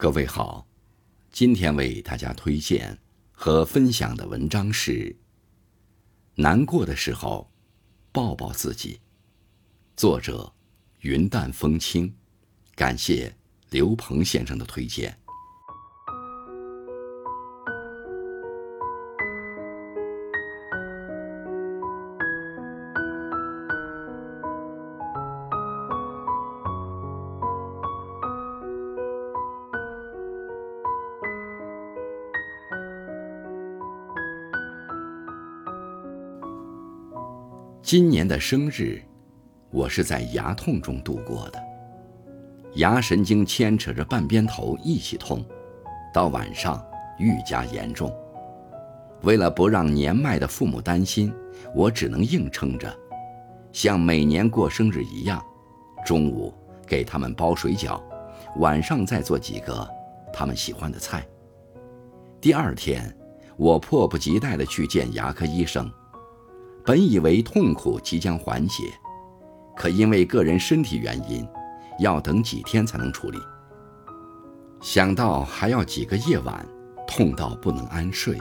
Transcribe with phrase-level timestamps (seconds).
[0.00, 0.66] 各位好，
[1.30, 2.98] 今天为大家推荐
[3.32, 4.92] 和分享的文章是
[6.36, 7.52] 《难过的时候
[8.10, 8.94] 抱抱自己》，
[9.98, 10.50] 作者
[11.00, 12.14] 云淡风轻，
[12.74, 13.36] 感谢
[13.68, 15.19] 刘鹏先生的推荐。
[37.82, 39.00] 今年的生日，
[39.70, 41.58] 我是在牙痛中度过的。
[42.74, 45.42] 牙神经牵扯着半边头一起痛，
[46.12, 46.84] 到晚上
[47.18, 48.14] 愈加严重。
[49.22, 51.32] 为了不让年迈的父母担心，
[51.74, 52.94] 我只能硬撑着，
[53.72, 55.42] 像每年过生日一样，
[56.04, 56.52] 中午
[56.86, 57.98] 给他们包水饺，
[58.58, 59.88] 晚上再做几个
[60.32, 61.26] 他们喜欢的菜。
[62.42, 63.12] 第二天，
[63.56, 65.90] 我迫不及待地去见牙科医生。
[66.84, 68.92] 本以为痛苦即将缓解，
[69.76, 71.46] 可因为个人身体原因，
[71.98, 73.38] 要等几天才能处理。
[74.80, 76.66] 想到还要几个夜晚，
[77.06, 78.34] 痛到不能安睡；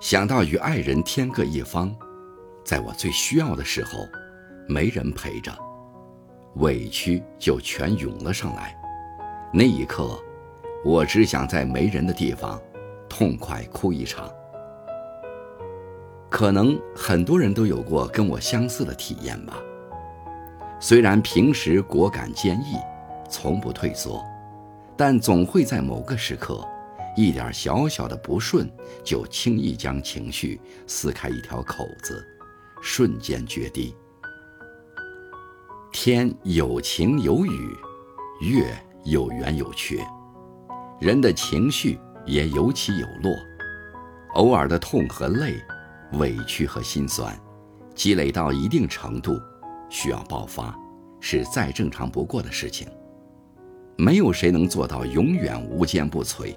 [0.00, 1.94] 想到与爱人天各一方，
[2.64, 4.06] 在我最需要的时候，
[4.68, 5.50] 没人陪着，
[6.56, 8.76] 委屈就全涌了上来。
[9.52, 10.18] 那一刻，
[10.84, 12.60] 我只想在没人的地方，
[13.08, 14.30] 痛快哭一场。
[16.28, 19.58] 可能很多人都有过跟我相似的体验吧。
[20.78, 22.76] 虽然平时果敢坚毅，
[23.30, 24.22] 从不退缩，
[24.96, 26.62] 但总会在某个时刻，
[27.16, 28.70] 一点小小的不顺
[29.02, 32.22] 就轻易将情绪撕开一条口子，
[32.82, 33.94] 瞬间决堤。
[35.92, 37.74] 天有晴有雨，
[38.42, 38.66] 月
[39.04, 40.06] 有圆有缺，
[41.00, 43.32] 人的情绪也有起有落，
[44.34, 45.54] 偶尔的痛和累。
[46.12, 47.38] 委屈和心酸，
[47.94, 49.40] 积累到一定程度，
[49.88, 50.76] 需要爆发，
[51.20, 52.86] 是再正常不过的事情。
[53.96, 56.56] 没有谁能做到永远无坚不摧。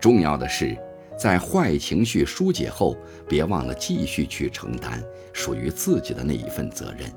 [0.00, 0.76] 重要的是，
[1.18, 2.96] 在坏情绪疏解后，
[3.28, 7.10] 别忘了继续去承担属于自己的那一份责任。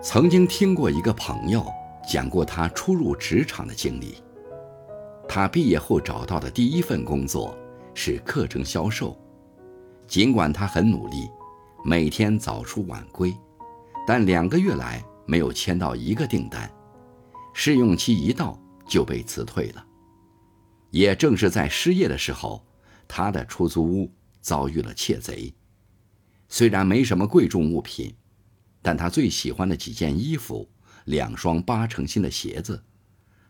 [0.00, 1.64] 曾经听过一个朋友
[2.08, 4.16] 讲过他初入职场的经历，
[5.28, 7.56] 他毕业后找到的第一份工作。
[7.98, 9.18] 是课程销售，
[10.06, 11.30] 尽管他很努力，
[11.82, 13.34] 每天早出晚归，
[14.06, 16.70] 但两个月来没有签到一个订单，
[17.54, 19.82] 试用期一到就被辞退了。
[20.90, 22.62] 也正是在失业的时候，
[23.08, 25.52] 他的出租屋遭遇了窃贼。
[26.50, 28.14] 虽然没什么贵重物品，
[28.82, 30.68] 但他最喜欢的几件衣服、
[31.06, 32.84] 两双八成新的鞋子，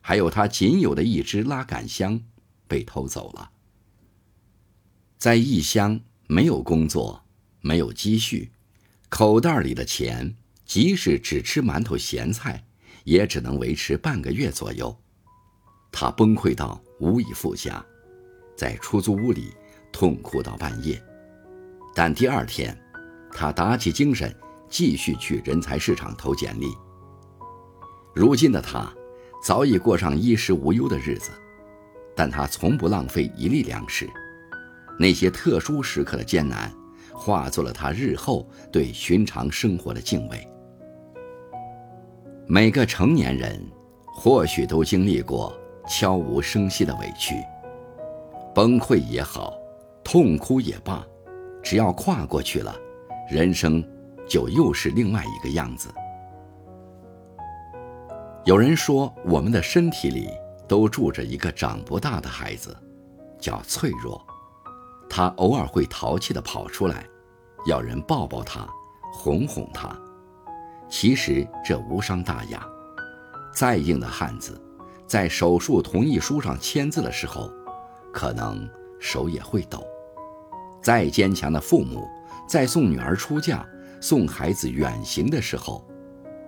[0.00, 2.20] 还有他仅有的一只拉杆箱，
[2.68, 3.50] 被偷走了。
[5.26, 5.98] 在异乡
[6.28, 7.20] 没有工作，
[7.60, 8.48] 没有积蓄，
[9.08, 12.64] 口袋里的钱即使只吃馒头咸菜，
[13.02, 14.96] 也只能维持半个月左右。
[15.90, 17.84] 他崩溃到无以复加，
[18.56, 19.52] 在出租屋里
[19.90, 21.02] 痛哭到半夜。
[21.92, 22.80] 但第二天，
[23.32, 24.32] 他打起精神，
[24.68, 26.68] 继续去人才市场投简历。
[28.14, 28.94] 如今的他，
[29.42, 31.32] 早已过上衣食无忧的日子，
[32.14, 34.08] 但他从不浪费一粒粮食。
[34.98, 36.72] 那些特殊时刻的艰难，
[37.12, 40.48] 化作了他日后对寻常生活的敬畏。
[42.46, 43.60] 每个成年人，
[44.06, 45.52] 或许都经历过
[45.88, 47.34] 悄无声息的委屈，
[48.54, 49.52] 崩溃也好，
[50.02, 51.04] 痛哭也罢，
[51.62, 52.74] 只要跨过去了，
[53.28, 53.84] 人生
[54.28, 55.88] 就又是另外一个样子。
[58.44, 60.30] 有人说，我们的身体里
[60.68, 62.74] 都住着一个长不大的孩子，
[63.40, 64.24] 叫脆弱。
[65.08, 67.06] 他偶尔会淘气地跑出来，
[67.66, 68.68] 要人抱抱他，
[69.12, 69.96] 哄哄他。
[70.88, 72.66] 其实这无伤大雅。
[73.54, 74.60] 再硬的汉子，
[75.06, 77.50] 在手术同意书上签字的时候，
[78.12, 78.68] 可能
[79.00, 79.78] 手也会抖；
[80.82, 82.06] 再坚强的父母，
[82.46, 83.66] 在送女儿出嫁、
[84.00, 85.82] 送孩子远行的时候，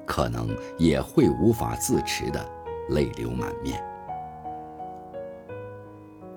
[0.07, 2.47] 可能也会无法自持的
[2.91, 3.83] 泪流满面。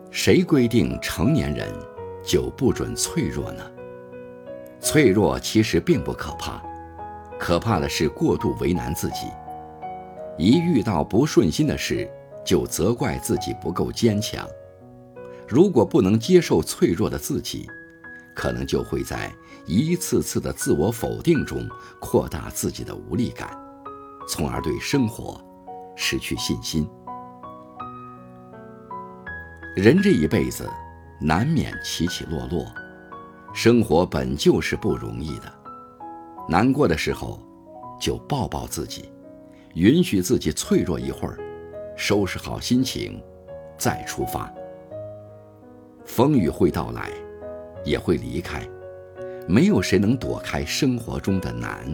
[0.09, 1.69] 谁规定成年人？
[2.23, 3.63] 就不准脆弱呢？
[4.79, 6.61] 脆弱其实并不可怕，
[7.39, 9.27] 可怕的是过度为难自己。
[10.37, 12.09] 一遇到不顺心的事，
[12.43, 14.47] 就责怪自己不够坚强。
[15.47, 17.67] 如果不能接受脆弱的自己，
[18.35, 19.31] 可能就会在
[19.67, 21.67] 一次次的自我否定中
[21.99, 23.49] 扩大自己的无力感，
[24.27, 25.39] 从而对生活
[25.95, 26.87] 失去信心。
[29.75, 30.67] 人这一辈子，
[31.21, 32.65] 难免起起落落，
[33.53, 35.53] 生活本就是不容易的。
[36.49, 37.39] 难过的时候，
[37.99, 39.11] 就抱抱自己，
[39.75, 41.37] 允许自己脆弱一会儿，
[41.95, 43.21] 收拾好心情，
[43.77, 44.51] 再出发。
[46.03, 47.11] 风雨会到来，
[47.85, 48.67] 也会离开，
[49.47, 51.85] 没有谁能躲开生活中的难。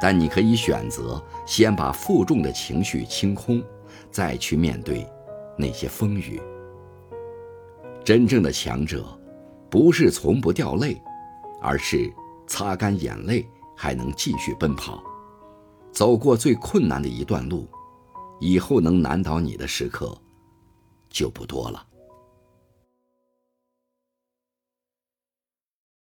[0.00, 3.62] 但你可以选择先把负重的情绪清空，
[4.10, 5.06] 再去面对
[5.56, 6.42] 那些风雨。
[8.04, 9.06] 真正的强者，
[9.70, 11.00] 不是从不掉泪，
[11.60, 12.12] 而是
[12.46, 13.46] 擦干眼泪
[13.76, 15.02] 还能继续奔跑。
[15.92, 17.68] 走过最困难的一段路，
[18.40, 20.16] 以后能难倒你的时刻
[21.10, 21.86] 就不多了。